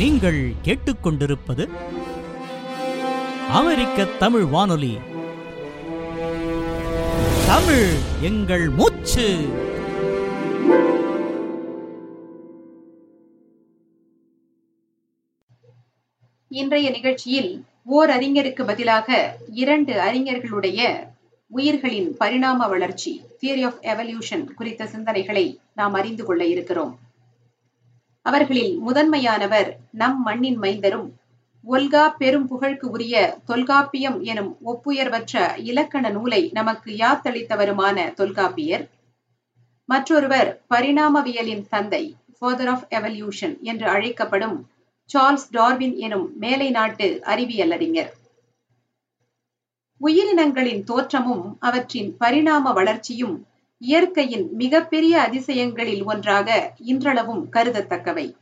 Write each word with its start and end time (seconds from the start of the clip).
நீங்கள் 0.00 0.52
கேட்டுக்கொண்டிருப்பது 0.64 1.68
அமெரிக்க 3.50 4.04
தமிழ் 4.04 4.44
வானொலி. 4.44 4.98
தமிழ் 7.46 7.88
எங்கள் 8.20 8.68
மூச்சு. 8.68 9.48
இன்றைய 16.48 16.90
நிகழ்ச்சியில் 16.90 17.64
ஓர் 17.84 18.10
அறிஞருக்கு 18.10 18.64
பதிலாக 18.64 19.36
இரண்டு 19.52 19.94
அறிஞர்களுடைய 19.94 21.08
உயிர்களின் 21.46 22.16
பரிணாம 22.16 22.68
வளர்ச்சி 22.68 23.22
தியரி 23.40 23.64
ஆஃப் 23.64 23.78
எவல்யூஷன் 23.82 24.44
குறித்த 24.44 24.84
சிந்தனைகளை 24.84 25.56
நாம் 25.74 25.92
அறிந்து 25.92 26.24
கொள்ள 26.24 26.44
இருக்கிறோம். 26.44 26.98
அவர்களில் 28.30 28.74
முதன்மையானவர் 28.86 29.70
நம் 29.92 30.22
மண்ணின் 30.22 30.58
மைந்தரும். 30.58 31.08
ஒல்கா 31.66 32.02
பெரும் 32.16 32.46
புகழ்க்கு 32.46 32.90
உரிய 32.90 33.38
தொல்காப்பியம் 33.44 34.18
எனும் 34.22 34.56
ஒப்புயர்வற்ற 34.66 35.58
இலக்கண 35.58 36.08
நூலை 36.10 36.50
நமக்கு 36.52 36.90
யாத்தளித்தவருமான 36.92 38.14
தொல்காப்பியர். 38.14 38.84
மற்றொருவர் 39.84 40.62
பரிணாமவியலின் 40.70 41.64
தந்தை 41.68 42.16
ஃபாதர் 42.38 42.68
ஆஃப் 42.68 42.86
எவல்யூஷன் 42.90 43.60
என்று 43.60 43.88
அழைக்கப்படும் 43.88 44.56
சார்ல்ஸ் 45.10 45.50
டார்வின் 45.50 45.96
எனும் 45.96 46.26
மேலை 46.38 46.70
நாட்டு 46.70 47.24
அறிவியல் 47.24 47.70
அறிஞர். 47.70 48.12
உயிரினங்களின் 50.00 50.82
தோற்றமும் 50.84 51.56
அவற்றின் 51.60 52.16
பரிணாம 52.16 52.72
வளர்ச்சியும் 52.72 53.36
இயற்கையின் 53.82 54.52
மிகப்பெரிய 54.52 55.28
அதிசயங்களில் 55.28 56.04
ஒன்றாக 56.04 56.74
இன்றளவும் 56.78 57.48
கருதத்தக்கவை. 57.52 58.34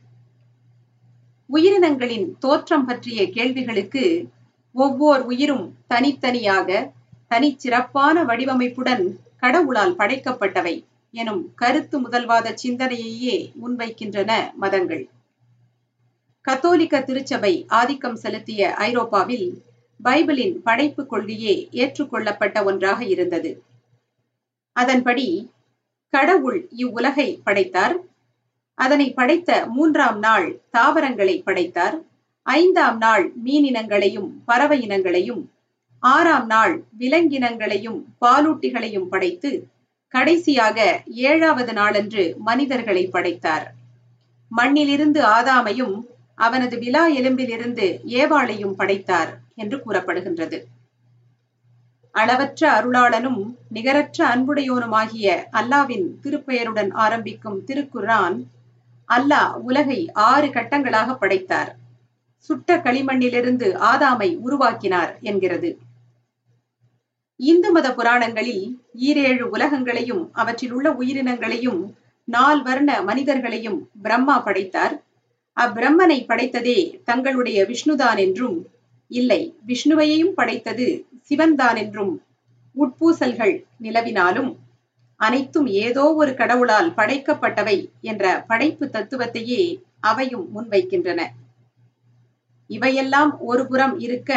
உயிரினங்களின் 1.49 2.37
தோற்றம் 2.39 2.85
பற்றிய 2.85 3.29
கேள்விகளுக்கு 3.29 4.29
ஒவ்வொரு 4.73 5.25
உயிரும் 5.25 5.77
தனித்தனியாக 5.87 6.93
தனிச்சிறப்பான 7.29 8.25
வடிவமைப்புடன் 8.25 9.19
கடவுளால் 9.37 9.95
படைக்கப்பட்டவை 9.95 10.85
எனும் 11.11 11.53
கருத்து 11.55 11.99
முதல்வாத 11.99 12.55
சிந்தனையையே 12.63 13.51
முன்வைக்கின்றன 13.61 14.31
மதங்கள். 14.53 15.09
கத்தோலிக்க 16.41 17.03
திருச்சபை 17.03 17.65
ஆதிக்கம் 17.67 18.15
செலுத்திய 18.15 18.73
ஐரோப்பாவில் 18.73 19.63
பைபிளின் 20.03 20.55
படைப்பு 20.61 21.05
கொள்கையே 21.05 21.67
ஏற்றுக்கொள்ளப்பட்ட 21.71 22.63
ஒன்றாக 22.63 23.05
இருந்தது. 23.05 23.63
அதன்படி 24.81 25.27
கடவுள் 26.13 26.59
இவ்வுலகை 26.83 27.27
படைத்தார். 27.45 27.95
அதனை 28.77 29.07
படைத்த 29.13 29.49
மூன்றாம் 29.75 30.19
நாள் 30.19 30.47
தாவரங்களை 30.75 31.35
படைத்தார். 31.47 31.97
ஐந்தாம் 32.45 32.97
நாள் 32.97 33.25
மீனினங்களையும் 33.45 34.29
பறவை 34.45 34.77
இனங்களையும் 34.87 35.41
ஆறாம் 36.03 36.45
நாள் 36.45 36.75
விலங்கினங்களையும் 36.99 37.99
பாலூட்டிகளையும் 38.21 39.09
படைத்து 39.13 39.51
கடைசியாக 40.13 40.77
ஏழாவது 41.29 41.73
நாளன்று 41.79 42.23
மனிதர்களை 42.47 43.03
படைத்தார். 43.07 43.65
மண்ணிலிருந்து 44.51 45.21
ஆதாமையும் 45.37 45.95
அவனது 46.45 46.75
விலா 46.83 47.03
எலும்பிலிருந்து 47.19 47.87
ஏவாளையும் 48.19 48.77
படைத்தார் 48.79 49.31
என்று 49.55 49.77
கூறப்படுகின்றது. 49.77 50.57
அளவற்ற 52.19 52.61
அருளாளனும் 52.77 53.41
நிகரற்ற 53.75 54.17
அன்புடையோனுமாகிய 54.33 55.27
அல்லாவின் 55.59 56.07
திருப்பெயருடன் 56.23 56.91
ஆரம்பிக்கும் 57.05 57.59
திருக்குர்ஆன் 57.67 58.37
அல்லாஹ் 59.09 59.53
உலகை 59.67 59.99
ஆறு 60.29 60.47
கட்டங்களாக 60.47 61.15
படைத்தார். 61.15 61.71
சுட்ட 62.49 62.75
களிமண்ணிலிருந்து 62.85 63.67
ஆதாமை 63.91 64.29
உருவாக்கினார் 64.45 65.11
என்கிறது. 65.29 65.69
இந்து 67.39 67.69
மத 67.71 67.87
புராணங்களில் 67.93 68.63
ஈரேழு 69.07 69.45
உலகங்களையும் 69.55 70.23
அவற்றில் 70.33 70.73
உள்ள 70.77 70.87
உயிரினங்களையும் 71.01 71.81
நால் 72.27 72.61
வர்ண 72.63 72.89
மனிதர்களையும் 73.09 73.79
பிரம்மா 74.01 74.35
படைத்தார். 74.39 74.95
அப்பிரம்மனை 75.57 76.17
படைத்ததே 76.25 76.79
தங்களுடைய 77.03 77.59
விஷ்ணுதான் 77.71 78.19
என்றும் 78.25 78.57
இல்லை. 79.11 79.41
விஷ்ணுவையும் 79.67 80.33
படைத்தது 80.35 80.87
சிவன்தான் 81.21 81.75
என்றும் 81.75 82.13
உட்பூசல்கள் 82.75 83.55
நிலவினாலும் 83.81 84.51
அனைத்தும் 85.19 85.65
ஏதோ 85.65 86.13
ஒரு 86.13 86.33
கடவுளால் 86.33 86.89
படைக்கப்பட்டவை 86.89 87.77
என்ற 88.01 88.43
படைப்பு 88.47 88.85
தத்துவத்தையே 88.85 89.61
அவையும் 89.99 90.45
முன்வைக்கின்றன. 90.55 91.21
இவையெல்லாம் 92.69 93.31
ஒருபுறம் 93.39 93.99
இருக்க 93.99 94.31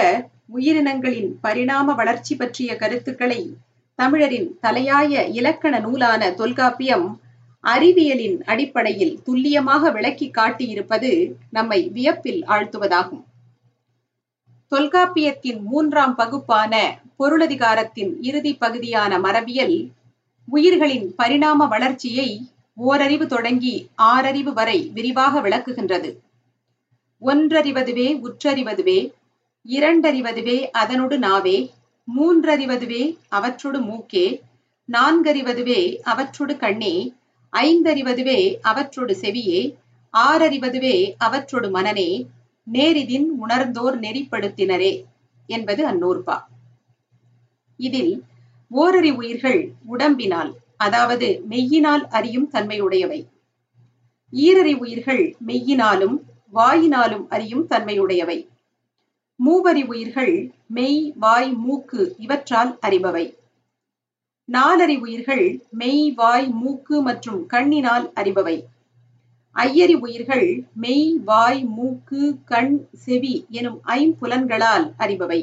உயிரினங்களின் 0.48 1.30
பரிணாம 1.40 1.94
வளர்ச்சி 1.94 2.36
பற்றிய 2.36 2.76
கருத்துக்களை 2.76 3.40
தமிழரின் 3.98 4.48
தலையாய 4.60 5.22
இலக்கண 5.30 5.74
நூலான 5.78 6.30
தொல்காப்பியம் 6.30 7.06
அறிவியலின் 7.64 8.38
அடிப்படையில் 8.42 9.22
துல்லியமாக 9.22 9.90
விளக்கி 9.90 10.30
காட்டியிருப்பது 10.30 11.10
நம்மை 11.50 11.80
வியப்பில் 11.88 12.42
ஆழ்த்துவதாகும். 12.44 13.22
தொல்காப்பியத்தின் 14.72 15.60
மூன்றாம் 15.60 16.14
பகுப்பான 16.18 16.74
பொருளதிகாரத்தின் 17.18 18.12
இறுதி 18.20 18.54
பகுதியான 18.54 19.18
மரபியல் 19.18 19.90
உயிர்களின் 20.48 21.14
பரிணாம 21.14 21.66
வளர்ச்சியை 21.66 22.48
ஓரறிவு 22.74 23.26
தொடங்கி 23.26 23.88
ஆறறிவு 24.02 24.52
வரை 24.52 24.90
விரிவாக 24.94 25.40
விளக்குகின்றது. 25.40 26.10
ஒன்றறிவதுவே 27.22 28.08
உற்றறிவதுவே 28.26 29.12
இரண்டறிவதுவே 29.66 30.68
அதனொடு 30.78 31.18
நாவே 31.18 31.70
மூன்றறிவதுவே 32.08 33.16
அவற்றொடு 33.28 33.80
மூக்கே 33.80 34.40
நான்கறிவதுவே 34.88 35.98
அவற்றொடு 36.02 36.56
கண்ணே 36.56 37.12
ஐந்தறிவதுவே 37.52 38.56
அவற்றொடு 38.62 39.16
செவியே 39.20 39.76
ஆறறிவதுவே 40.14 40.96
அவற்றொடு 41.18 41.70
மனனே 41.70 42.26
நேரிதின் 42.70 43.28
உணர்ந்தோர் 43.38 44.00
நெறிப்படுத்தினரே 44.00 45.04
என்பது 45.46 45.86
அந்நூற்பா. 45.86 46.36
இதில் 47.76 48.24
ஓரறி 48.70 49.14
உயிர்கள் 49.14 49.72
உடம்பினால் 49.86 50.56
அதாவது 50.76 51.42
மெய்யினால் 51.48 52.04
அறியும் 52.08 52.50
தன்மையுடையவை. 52.50 53.26
ஈரறி 54.32 54.74
உயிர்கள் 54.74 55.36
மெய்யினாலும் 55.46 56.16
வாயினாலும் 56.52 57.26
அறியும் 57.28 57.68
தன்மையுடையவை. 57.68 58.48
மூவரி 59.44 59.84
உயிர்கள் 59.86 60.52
மெய் 60.66 61.12
வாய் 61.16 61.52
மூக்கு 61.52 62.14
இவற்றால் 62.18 62.78
அறிபவை. 62.86 63.36
நாலறி 64.44 64.96
உயிர்கள் 64.96 65.64
மெய் 65.70 66.12
வாய் 66.12 66.48
மூக்கு 66.48 67.02
மற்றும் 67.02 67.46
கண்ணினால் 67.46 68.12
அறிபவை. 68.16 68.64
ஐயறி 69.56 69.94
உயிர்கள் 69.94 70.46
மெய் 70.74 71.18
வாய் 71.24 71.60
மூக்கு 71.64 72.22
கண் 72.44 72.74
செவி 72.92 73.34
எனும் 73.50 73.80
ஐம்புலன்களால் 73.88 74.86
அறிபவை. 74.98 75.40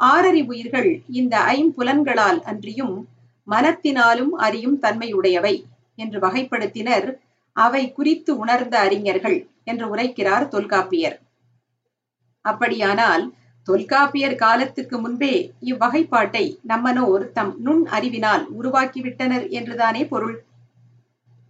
ஆறறி 0.00 0.42
உயிர்கள் 0.46 0.90
இந்த 1.06 1.34
ஐம்புலன்களால் 1.54 2.40
அன்றியும் 2.42 2.94
மனத்தினாலும் 3.48 4.32
அறியும் 4.46 4.78
தன்மையுடையவை 4.82 5.54
என்று 5.98 6.18
வகைப்படுத்தினர் 6.18 7.08
அவை 7.56 7.82
குறித்து 7.92 8.32
உணர்ந்த 8.36 8.74
அறிஞர்கள் 8.78 9.38
என்று 9.64 9.86
உரைக்கிறார் 9.94 10.46
தொல்காப்பியர். 10.48 11.18
அப்படியானால் 12.44 13.24
தொல்காப்பியர் 13.68 14.34
காலத்துக்கு 14.34 14.96
முன்பே 14.98 15.34
இவ்வகைப்பாட்டை 15.64 16.46
நம்மனோர் 16.68 17.24
தம் 17.32 17.54
நுண் 17.58 17.84
அறிவினால் 17.86 18.44
உருவாக்கிவிட்டனர் 18.58 19.46
என்றுதானே 19.50 20.02
பொருள்? 20.04 20.36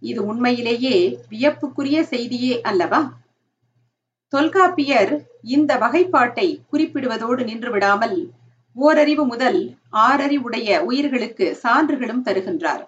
இது 0.09 0.21
உண்மையிலேயே 0.25 0.95
வியப்புக்குரிய 1.29 1.99
செய்தியே 2.03 2.55
அல்லவா? 2.61 3.01
தொல்காப்பியர் 4.33 5.13
இந்த 5.55 5.71
வகைப்பாட்டை 5.83 6.47
குறிப்பிடுவதோடு 6.71 7.43
நின்று 7.43 7.71
விடாமல் 7.71 8.17
ஓரறிவு 8.75 9.23
முதல் 9.25 9.59
ஆறறிவுடைய 10.05 10.69
உயிர்களுக்கு 10.79 11.45
சான்றுகளும் 11.63 12.23
தருகின்றார். 12.25 12.83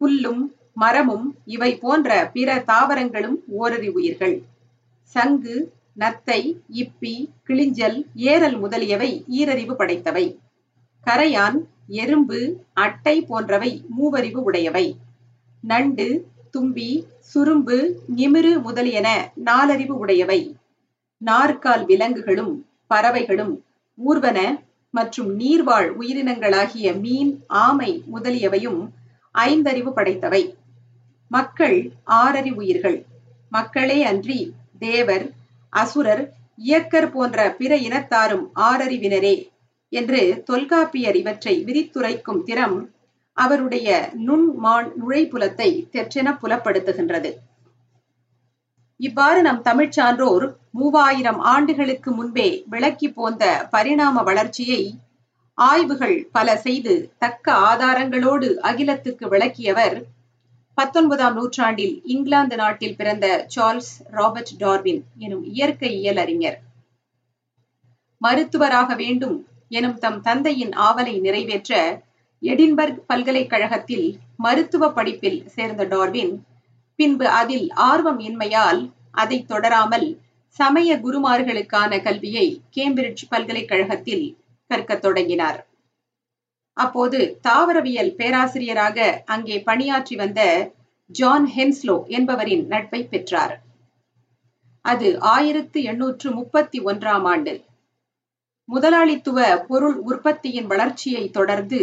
புல்லும் 0.00 0.42
மரமும் 0.74 1.26
இவை 1.54 1.70
போன்ற 1.76 2.10
பிற 2.32 2.50
தாவரங்களும் 2.70 3.36
ஓரறிவு 3.60 3.98
உயிர்கள். 4.00 4.36
சங்கு 5.14 5.56
நத்தை 5.98 6.40
இப்பி 6.82 7.14
கிளிஞ்சல் 7.48 7.98
ஏரல் 8.30 8.56
முதலியவை 8.58 9.10
ஈரறிவு 9.40 9.74
படைத்தவை. 9.78 10.26
கரையான் 11.06 11.58
எறும்பு 12.02 12.40
அட்டை 12.84 13.16
போன்றவை 13.30 13.70
மூவறிவு 13.96 14.40
உடையவை. 14.48 14.86
நண்டு 15.66 16.26
தும்பி 16.50 17.04
சுரும்பு 17.18 18.00
நிமிரு 18.16 18.62
முதலியன 18.62 19.32
நாலறிவு 19.44 19.94
உடையவை. 20.04 20.56
நாற்கால் 21.18 21.84
விலங்குகளும் 21.84 22.66
பறவைகளும் 22.86 23.64
ஊர்வன 23.98 24.62
மற்றும் 24.90 25.38
நீர்வாழ் 25.38 25.88
உயிரினங்களாகிய 26.00 27.00
மீன் 27.00 27.44
ஆமை 27.46 28.04
முதலியவையும் 28.12 28.88
ஐந்தறிவு 29.34 29.92
படைத்தவை. 29.96 30.54
மக்கள் 31.28 31.90
ஆறறிவு 32.06 32.54
உயிர்கள். 32.54 33.06
மக்களே 33.50 34.04
அன்றி 34.04 34.54
தேவர் 34.78 35.30
அசுரர் 35.68 36.32
இயக்கர் 36.64 37.10
போன்ற 37.10 37.50
பிற 37.50 37.76
இனத்தாரும் 37.76 38.46
ஆறறிவினரே 38.54 39.48
என்று 39.88 40.42
தொல்காப்பியர் 40.44 41.16
இவற்றை 41.16 41.64
விரித்துரைக்கும் 41.64 42.42
திறம் 42.42 42.93
அவருடைய 43.36 43.88
நுண்மான் 44.26 44.88
நுழைப்புலத்தை 45.00 45.70
தெற்றென 45.92 46.28
புலப்படுத்துகின்றது. 46.42 47.30
இவ்வாறு 49.00 49.42
நம் 49.42 49.62
தமிழ்ச் 49.62 49.92
சான்றோர் 49.92 50.44
மூவாயிரம் 50.70 51.40
ஆண்டுகளுக்கு 51.44 52.10
முன்பே 52.12 52.48
விளக்கி 52.66 53.08
போந்த 53.08 53.44
பரிணாம 53.70 54.22
வளர்ச்சியை 54.22 54.82
ஆய்வுகள் 55.58 56.16
பல 56.32 56.56
செய்து 56.56 56.94
தக்க 57.18 57.46
ஆதாரங்களோடு 57.70 58.48
அகிலத்துக்கு 58.60 59.26
விளக்கியவர் 59.28 59.96
பத்தொன்பதாம் 60.78 61.34
நூற்றாண்டில் 61.34 61.94
இங்கிலாந்து 62.04 62.56
நாட்டில் 62.56 62.96
பிறந்த 62.96 63.26
சார்ல்ஸ் 63.54 63.92
ராபர்ட் 64.10 64.54
டார்வின் 64.58 65.02
எனும் 65.18 65.44
இயற்கையியல் 65.52 66.16
அறிஞர். 66.16 66.58
மருத்துவராக 68.20 68.90
வேண்டும் 68.94 69.36
எனும் 69.68 69.98
தம் 69.98 70.20
தந்தையின் 70.20 70.74
ஆவலை 70.86 71.14
நிறைவேற்ற 71.20 71.72
எடின்பர்க் 72.44 73.00
பல்கலைக்கழகத்தில் 73.06 74.18
மருத்துவ 74.36 74.92
படிப்பில் 74.92 75.48
சேர்ந்த 75.48 75.84
டார்வின் 75.84 76.44
பின்பு 76.96 77.26
அதில் 77.26 77.70
ஆர்வம் 77.70 78.18
இன்மையால் 78.18 78.90
அதை 79.10 79.44
தொடராமல் 79.48 80.18
சமய 80.48 80.96
குருமார்களுக்கான 80.96 82.02
கல்வியை 82.02 82.62
கேம்பிரிட்ஜ் 82.76 83.24
பல்கலைக்கழகத்தில் 83.28 84.26
கற்கத் 84.70 85.02
தொடங்கினார். 85.02 85.66
அப்போது 86.76 87.38
தாவரவியல் 87.42 88.12
பேராசிரியராக 88.14 89.22
அங்கே 89.24 89.62
பணியாற்றி 89.62 90.16
வந்த 90.16 90.70
ஜான் 91.10 91.46
ஹென்ஸ்லோ 91.56 91.96
என்பவரின் 92.06 92.66
நட்பை 92.66 93.04
பெற்றார். 93.04 93.54
அது 94.84 95.20
ஆயிரத்து 95.20 95.82
எண்ணூற்று 95.82 96.30
முப்பத்தி 96.30 96.80
ஒன்றாம் 96.80 97.24
ஆண்டு. 97.24 97.54
முதலாளித்துவ 98.68 99.38
பொருள் 99.68 99.98
உற்பத்தியின் 100.00 100.66
வளர்ச்சியை 100.66 101.30
தொடர்ந்து 101.30 101.80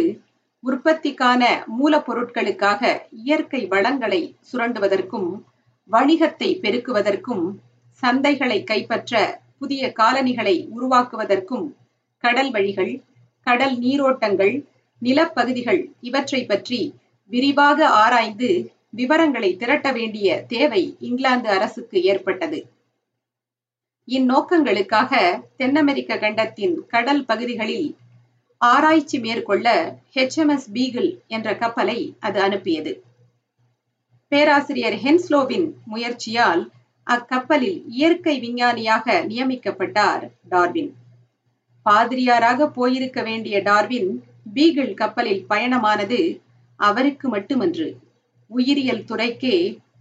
உற்பத்திக்கான 0.64 1.42
மூலப்பொருட்களுக்காக 1.78 2.82
இயற்கை 3.24 3.66
வளங்களை 3.66 4.36
சுரண்டுவதற்கும் 4.52 5.30
வணிகத்தை 5.90 6.50
பெருக்குவதற்கும் 6.60 7.44
சந்தைகளை 8.02 8.58
கைப்பற்ற 8.64 9.14
புதிய 9.58 9.92
காலனிகளை 10.00 10.56
உருவாக்குவதற்கும் 10.76 11.66
கடல் 12.24 12.50
வழிகள் 12.50 12.92
கடல் 13.46 13.76
நீரோட்டங்கள் 13.78 14.54
நிலப்பகுதிகள் 15.02 15.82
இவற்றை 16.00 16.44
பற்றி 16.44 16.80
விரிவாக 17.30 17.88
ஆராய்ந்து 17.94 18.50
விவரங்களை 18.90 19.50
திரட்ட 19.56 19.92
வேண்டிய 19.92 20.28
தேவை 20.48 20.96
இங்கிலாந்து 20.98 21.48
அரசுக்கு 21.48 21.98
ஏற்பட்டது. 22.02 22.58
இந்நோக்கங்களுக்காக 24.08 25.12
தென் 25.56 25.76
அமெரிக்க 25.76 26.18
கண்டத்தின் 26.18 26.74
கடல் 26.86 27.24
பகுதிகளில் 27.24 27.88
ஆராய்ச்சி 28.62 29.18
மேற்கொள்ள 29.18 29.68
ஹெச்எம்எஸ் 30.14 30.66
பீகிள் 30.72 31.18
என்ற 31.26 31.56
கப்பலை 31.56 32.16
அது 32.20 32.40
அனுப்பியது. 32.40 33.02
பேராசிரியர் 34.28 34.94
ஹென்ஸ்லோவின் 34.94 35.72
முயற்சியால் 35.86 36.62
அக்கப்பலில் 37.06 37.82
இயற்கை 37.86 38.38
விஞ்ஞானியாக 38.38 39.24
நியமிக்கப்பட்டார் 39.28 40.30
டார்வின். 40.48 40.90
பாதிரியாராக 41.82 42.68
போயிருக்க 42.68 43.22
வேண்டிய 43.22 43.60
டார்வின் 43.60 44.10
பீகிள் 44.54 44.94
கப்பலில் 44.94 45.46
பயணமானது 45.50 46.40
அவருக்கு 46.76 47.28
மட்டுமன்று. 47.28 47.88
உயிரியல் 48.50 49.04
துறைக்கே 49.04 49.56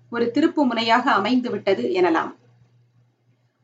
ஒரு 0.09 0.31
திருப்பு 0.33 0.61
முனையாக 0.69 1.11
அமைந்துவிட்டது 1.11 1.83
எனலாம். 1.99 2.31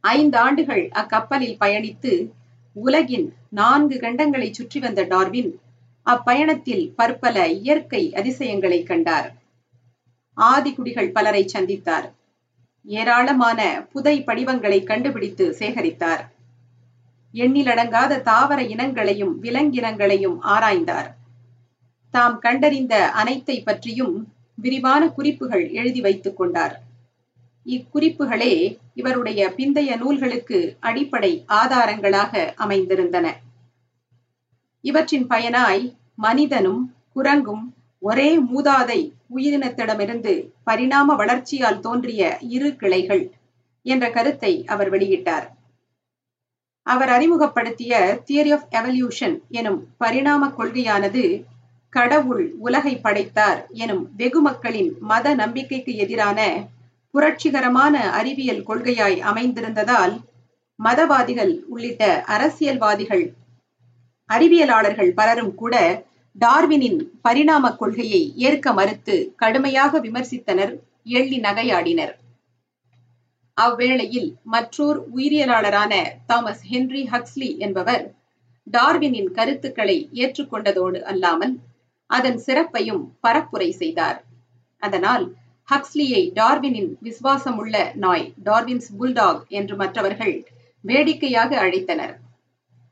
ஐந்து 0.01 0.37
ஆண்டுகள் 0.37 0.89
அக்கப்பலில் 0.89 1.57
பயணித்து 1.59 2.31
உலகின் 2.85 3.33
நான்கு 3.49 3.95
கண்டங்களை 3.99 4.49
சுற்றி 4.51 4.79
வந்த 4.79 5.01
டார்வின் 5.03 5.51
அப்பயணத்தில் 6.05 6.85
பற்பல 6.95 7.47
இயற்கை 7.47 8.01
அதிசயங்களை 8.15 8.83
கண்டார். 8.83 9.27
ஆதிக்குடிகள் 10.37 11.11
பலரை 11.11 11.43
சந்தித்தார். 11.53 12.07
ஏராளமான 12.85 13.59
புதை 13.91 14.15
படிவங்களை 14.21 14.83
கண்டுபிடித்து 14.83 15.45
சேகரித்தார். 15.59 16.23
எண்ணிலடங்காத 17.33 18.21
தாவர 18.21 18.59
இனங்களையும் 18.63 19.33
விலங்கினங்களையும் 19.41 20.37
ஆராய்ந்தார். 20.43 21.09
தாம் 22.13 22.39
கண்டறிந்த 22.39 22.95
அனைத்தை 23.15 23.57
பற்றியும் 23.63 24.15
விரிவான 24.55 25.09
குறிப்புகள் 25.09 25.65
எழுதி 25.69 26.01
வைத்துக் 26.01 26.37
கொண்டார். 26.37 26.75
இக்குறிப்புகளே 27.65 28.53
இவருடைய 28.97 29.41
பிந்தைய 29.57 29.91
நூல்களுக்கு 29.97 30.59
அடிப்படை 30.79 31.31
ஆதாரங்களாக 31.61 32.33
அமைந்திருந்தன. 32.57 33.27
இவற்றின் 34.83 35.27
பயனாய் 35.27 35.83
மனிதனும் 36.15 36.81
குரங்கும் 37.15 37.65
ஒரே 38.01 38.29
மூதாதை 38.51 38.99
உயிரினத்திடமிருந்து 39.35 40.33
பரிணாம 40.63 41.15
வளர்ச்சியால் 41.15 41.79
தோன்றிய 41.79 42.21
இரு 42.47 42.69
கிளைகள் 42.75 43.23
என்ற 43.85 44.05
கருத்தை 44.09 44.53
அவர் 44.65 44.89
வெளியிட்டார். 44.89 45.47
அவர் 46.87 47.09
அறிமுகப்படுத்திய 47.09 47.93
தியரி 48.27 48.51
ஆஃப் 48.53 48.67
எவல்யூஷன் 48.71 49.35
எனும் 49.51 49.79
பரிணாம 49.97 50.47
கொள்கையானது 50.57 51.23
கடவுள் 51.93 52.45
உலகை 52.59 52.93
படைத்தார் 52.97 53.59
எனும் 53.83 54.03
வெகு 54.15 54.41
மக்களின் 54.41 54.91
மத 55.01 55.35
நம்பிக்கைக்கு 55.35 55.93
எதிரான 55.95 56.39
புரட்சிகரமான 57.13 57.95
அறிவியல் 58.11 58.63
கொள்கையாய் 58.63 59.17
அமைந்திருந்ததால் 59.21 60.15
மதவாதிகள் 60.79 61.53
உள்ளிட்ட 61.67 62.03
அரசியல்வாதிகள் 62.25 63.25
அறிவியலாளர்கள் 64.29 65.11
பலரும் 65.13 65.55
கூட 65.55 65.75
டார்வினின் 66.35 66.99
பரிணாம 67.21 67.75
கொள்கையை 67.75 68.33
ஏற்க 68.37 68.73
மறுத்து 68.73 69.15
கடுமையாக 69.35 69.99
விமர்சித்தனர் 69.99 70.73
எள்ளி 71.03 71.39
நகையாடினர். 71.39 72.13
அவ்வேளையில் 73.57 74.29
மற்றோர் 74.43 74.99
உயிரியலாளரான 75.15 75.93
தாமஸ் 76.25 76.63
ஹென்றி 76.63 77.01
ஹக்ஸ்லி 77.11 77.57
என்பவர் 77.57 78.03
டார்வினின் 78.67 79.31
கருத்துக்களை 79.31 80.09
ஏற்றுக்கொண்டதோடு 80.13 80.99
அல்லாமல் 81.01 81.53
அதன் 82.09 82.37
சிறப்பையும் 82.37 83.03
பரப்புரை 83.27 83.69
செய்தார். 83.71 84.19
அதனால் 84.81 85.25
ஹக்ஸ்லியை 85.71 86.31
டார்வினின் 86.33 86.91
விசுவாசமுள்ள 87.03 87.95
நாய் 87.95 88.33
டார்வின்ஸ் 88.45 88.89
புல்டாக் 88.99 89.47
என்று 89.47 89.75
மற்றவர்கள் 89.75 90.47
வேடிக்கையாக 90.81 91.65
அழைத்தனர். 91.65 92.13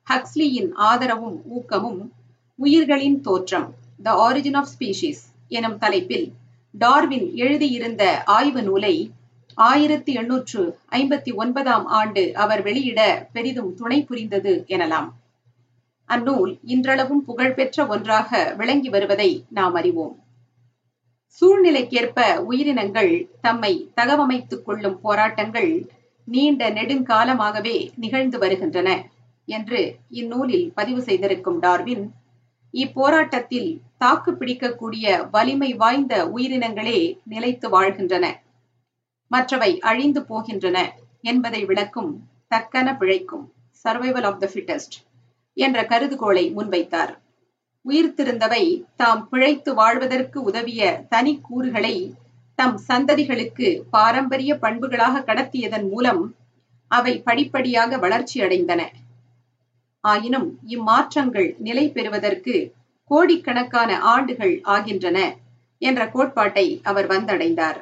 ஹக்ஸ்லியின் 0.08 0.72
ஆதரவும் 0.74 1.42
ஊக்கமும் 1.46 2.12
உயிர்களின் 2.56 3.22
தோற்றம் 3.22 3.74
த 4.04 4.30
ஆரிஜின் 4.30 4.56
ஆஃப் 4.56 4.68
ஸ்பீஷீஸ் 4.80 5.22
எனும் 5.48 5.78
தலைப்பில் 5.78 6.34
டார்வின் 6.72 7.36
எழுதியிருந்த 7.36 8.24
ஆய்வு 8.24 8.64
நூலை 8.64 9.12
ஆயிரத்தி 9.54 10.14
எண்ணூற்று 10.14 10.80
ஐம்பத்தி 10.92 11.36
ஒன்பதாம் 11.36 11.86
ஆண்டு 11.86 12.36
அவர் 12.36 12.62
வெளியிட 12.62 13.30
பெரிதும் 13.34 13.74
துணை 13.74 14.04
புரிந்தது 14.04 14.66
எனலாம். 14.68 15.10
அந்நூல் 16.06 16.60
இன்றளவும் 16.64 17.26
புகழ்பெற்ற 17.26 17.86
ஒன்றாக 17.86 18.54
விளங்கி 18.58 18.90
வருவதை 18.90 19.46
நாம் 19.50 19.74
அறிவோம். 19.74 20.25
சூழ்நிலைக்கேற்ப 21.42 22.20
உயிரினங்கள் 22.38 23.30
தம்மை 23.42 23.92
தகவமைத்துக் 23.96 24.65
கொள்ளும் 24.65 25.01
போராட்டங்கள் 25.01 25.72
நீண்ட 26.27 26.70
நெடுங்காலமாகவே 26.70 27.89
நிகழ்ந்து 27.96 28.38
வருகின்றன 28.39 28.89
என்று 29.46 29.96
இந்நூலில் 30.10 30.72
பதிவு 30.74 31.01
செய்திருக்கும் 31.01 31.60
டார்வின். 31.60 32.06
இப்போராட்டத்தில் 32.74 33.82
தாக்கு 33.98 34.32
பிடிக்கக்கூடிய 34.32 35.30
வலிமை 35.32 35.74
வாய்ந்த 35.74 36.25
உயிரினங்களே 36.25 37.00
நிலைத்து 37.24 37.70
வாழ்கின்றன. 37.70 38.25
மற்றவை 39.32 39.80
அழிந்து 39.80 40.22
போகின்றன 40.22 40.77
என்பதை 41.22 41.65
விளக்கும் 41.65 42.12
தக்கன 42.48 42.88
பிழைக்கும் 42.98 43.46
சர்வைவல் 43.86 44.24
ஆஃப் 44.24 44.39
த 44.39 44.50
ஃபிட்டஸ்ட் 44.54 44.98
என்ற 45.54 45.82
கருதுகோளை 45.84 46.46
முன்வைத்தார். 46.54 47.13
உயிர்த்திருந்தவை 47.86 48.63
தாம் 48.96 49.30
பிழைத்து 49.30 49.74
வாழ்வதற்கு 49.74 50.42
உதவிய 50.42 51.06
தனி 51.10 51.39
கூறுகளை 51.42 52.15
தம் 52.56 52.80
சந்ததிகளுக்கு 52.88 53.82
பாரம்பரிய 53.89 54.56
பண்புகளாக 54.56 55.24
கடத்தியதன் 55.24 55.89
மூலம் 55.89 56.36
அவை 56.88 57.22
படிப்படியாக 57.22 57.98
வளர்ச்சி 57.98 58.42
அடைந்தன. 58.42 58.82
ஆயினும் 60.04 60.60
இம்மாற்றங்கள் 60.68 61.58
நிலை 61.58 61.89
பெறுவதற்கு 61.89 62.74
கோடிக்கணக்கான 63.04 64.00
ஆண்டுகள் 64.00 64.62
ஆகின்றன 64.62 65.36
என்ற 65.77 66.10
கோட்பாட்டை 66.10 66.80
அவர் 66.84 67.08
வந்தடைந்தார். 67.08 67.80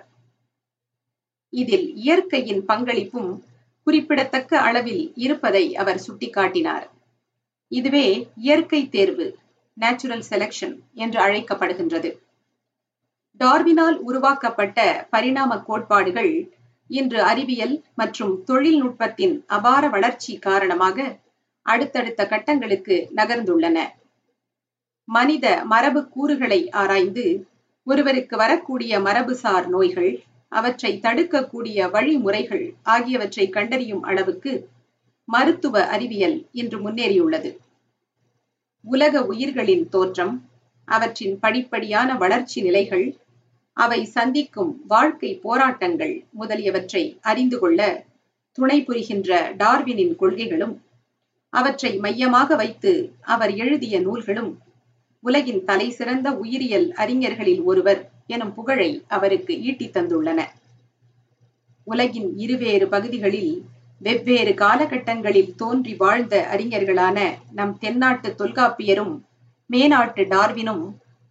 இதில் 1.49 1.95
இயற்கையின் 1.95 2.63
பங்களிப்பும் 2.67 3.31
குறிப்பிடத்தக்க 3.83 4.59
அளவில் 4.59 5.13
இருப்பதை 5.15 5.75
அவர் 5.75 6.01
சுட்டிக்காட்டினார். 6.07 6.85
இதுவே 7.71 8.27
இயற்கை 8.35 8.89
தேர்வு. 8.89 9.27
நேச்சுரல் 9.77 10.25
செலக்ஷன் 10.29 10.75
என்று 10.93 11.19
அழைக்கப்படுகின்றது. 11.19 12.09
டார்வினால் 13.39 13.97
உருவாக்கப்பட்ட 13.99 15.07
பரிணாம 15.09 15.57
கோட்பாடுகள் 15.59 16.33
இன்று 16.89 17.19
அறிவியல் 17.21 17.75
மற்றும் 17.95 18.43
தொழில்நுட்பத்தின் 18.43 19.35
அபார 19.47 19.89
வளர்ச்சி 19.89 20.33
காரணமாக 20.37 20.97
அடுத்தடுத்த 21.65 22.21
கட்டங்களுக்கு 22.25 22.95
நகர்ந்துள்ளன. 23.15 23.77
மனித 25.07 25.45
மரபு 25.65 26.01
கூறுகளை 26.09 26.69
ஆராய்ந்து 26.69 27.25
ஒருவருக்கு 27.87 28.37
வரக்கூடிய 28.37 28.99
மரபுசார் 28.99 29.67
நோய்கள் 29.67 30.11
அவற்றை 30.51 30.99
தடுக்கக்கூடிய 30.99 31.89
வழிமுறைகள் 31.89 32.65
ஆகியவற்றை 32.83 33.49
கண்டறியும் 33.49 34.03
அளவுக்கு 34.03 34.69
மருத்துவ 35.27 35.85
அறிவியல் 35.87 36.37
இன்று 36.51 36.77
முன்னேறியுள்ளது. 36.79 37.51
உலக 38.85 39.21
உயிர்களின் 39.23 39.89
தோற்றம் 39.89 40.49
அவற்றின் 40.85 41.39
படிப்படியான 41.41 42.17
வளர்ச்சி 42.17 42.61
நிலைகள் 42.61 43.17
அவை 43.73 44.05
சந்திக்கும் 44.05 44.83
வாழ்க்கை 44.87 45.35
போராட்டங்கள் 45.35 46.25
முதலியவற்றை 46.31 47.19
அறிந்து 47.21 47.59
கொள்ள 47.59 48.05
துணை 48.51 48.83
புரிகின்ற 48.83 49.53
டார்வினின் 49.57 50.15
கொள்கைகளும் 50.15 50.81
அவற்றை 51.49 51.97
மையமாக 51.97 52.55
வைத்து 52.55 52.91
அவர் 53.21 53.55
எழுதிய 53.55 53.99
நூல்களும் 53.99 54.51
உலகின் 55.19 55.63
தலை 55.63 55.89
சிறந்த 55.89 56.31
உயிரியல் 56.31 56.91
அறிஞர்களில் 56.93 57.63
ஒருவர் 57.63 58.01
எனும் 58.27 58.53
புகழை 58.53 59.03
அவருக்கு 59.07 59.61
ஈட்டித் 59.61 59.97
தந்துள்ளன. 59.97 60.39
உலகின் 61.87 62.37
இருவேறு 62.37 62.87
பகுதிகளில் 62.87 63.53
வெவ்வேறு 64.03 64.53
காலகட்டங்களில் 64.53 65.55
தோன்றி 65.55 65.93
வாழ்ந்த 65.95 66.35
அறிஞர்களான 66.51 67.17
நம் 67.51 67.77
தென்னாட்டு 67.79 68.29
தொல்காப்பியரும் 68.29 69.13
மேனாட்டு 69.69 70.23
டார்வினும் 70.27 70.83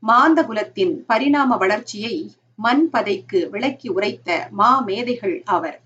மாந்த 0.03 0.41
குலத்தின் 0.45 0.95
பரிணாம 1.07 1.57
வளர்ச்சியை 1.57 2.15
மண் 2.59 2.85
பதைக்கு 2.93 3.41
விளக்கி 3.51 3.89
உரைத்த 3.89 4.29
மா 4.51 4.71
மேதைகள் 4.81 5.37
ஆவர். 5.47 5.79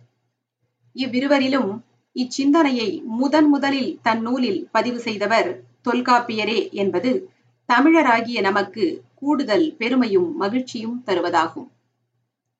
இவ்விருவரிலும் 0.96 1.70
இச்சிந்தனையை 2.16 2.90
முதன் 3.04 3.48
முதலில் 3.48 3.92
தன் 4.02 4.22
நூலில் 4.22 4.60
பதிவு 4.72 4.98
செய்தவர் 4.98 5.50
தொல்காப்பியரே 5.84 6.60
என்பது 6.72 7.10
தமிழராகிய 7.68 8.40
நமக்கு 8.40 8.84
கூடுதல் 9.14 9.66
பெருமையும் 9.76 10.30
மகிழ்ச்சியும் 10.36 10.98
தருவதாகும். 11.06 11.68